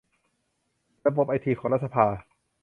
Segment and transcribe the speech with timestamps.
[1.07, 2.07] ระบบไอทีของรัฐสภา